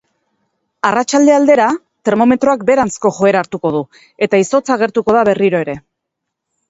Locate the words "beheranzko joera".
2.71-3.43